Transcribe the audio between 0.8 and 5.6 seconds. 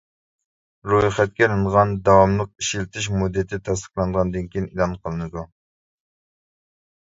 رويخەتكە ئېلىنغان داۋاملىق ئىشلىتىش مۇددىتى تەستىقلانغاندىن كېيىن ئېلان قىلىنىدۇ.